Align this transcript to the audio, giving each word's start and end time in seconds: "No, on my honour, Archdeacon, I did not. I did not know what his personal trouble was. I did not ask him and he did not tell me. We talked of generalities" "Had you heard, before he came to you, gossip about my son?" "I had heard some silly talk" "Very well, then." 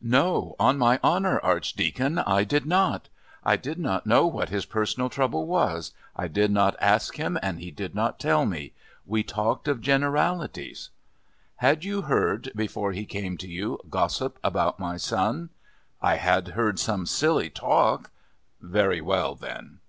"No, 0.00 0.54
on 0.60 0.78
my 0.78 1.00
honour, 1.02 1.40
Archdeacon, 1.40 2.18
I 2.20 2.44
did 2.44 2.64
not. 2.64 3.08
I 3.42 3.56
did 3.56 3.76
not 3.76 4.06
know 4.06 4.24
what 4.24 4.48
his 4.48 4.64
personal 4.64 5.10
trouble 5.10 5.48
was. 5.48 5.90
I 6.14 6.28
did 6.28 6.52
not 6.52 6.76
ask 6.80 7.16
him 7.16 7.36
and 7.42 7.58
he 7.58 7.72
did 7.72 7.92
not 7.92 8.20
tell 8.20 8.46
me. 8.46 8.72
We 9.04 9.24
talked 9.24 9.66
of 9.66 9.80
generalities" 9.80 10.90
"Had 11.56 11.82
you 11.82 12.02
heard, 12.02 12.52
before 12.54 12.92
he 12.92 13.04
came 13.04 13.36
to 13.38 13.48
you, 13.48 13.80
gossip 13.90 14.38
about 14.44 14.78
my 14.78 14.96
son?" 14.96 15.50
"I 16.00 16.18
had 16.18 16.46
heard 16.54 16.78
some 16.78 17.04
silly 17.04 17.50
talk" 17.50 18.12
"Very 18.60 19.00
well, 19.00 19.34
then." 19.34 19.80